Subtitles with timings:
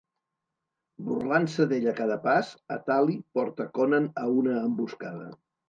[1.09, 5.33] Burlant-se d'ell a cada pas, Atali porta Conan a una emboscada.